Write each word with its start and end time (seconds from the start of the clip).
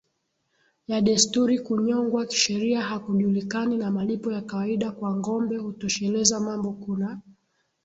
ya 0.87 1.01
desturi 1.01 1.59
Kunyongwa 1.59 2.25
kisheria 2.25 2.81
hakujulikani 2.81 3.77
na 3.77 3.91
malipo 3.91 4.31
ya 4.31 4.41
kawaida 4.41 4.91
kwa 4.91 5.15
ngombe 5.17 5.57
hutosheleza 5.57 6.39
mambo 6.39 6.71
Kuna 6.73 7.21